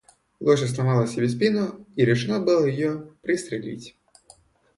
Лошадь 0.39 0.71
сломала 0.73 1.05
себе 1.05 1.29
спину, 1.29 1.85
и 1.95 2.03
решено 2.05 2.39
было 2.39 2.65
ее 2.65 3.09
пристрелить. 3.21 3.95